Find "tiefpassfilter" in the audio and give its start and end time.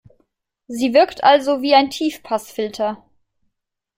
1.91-3.05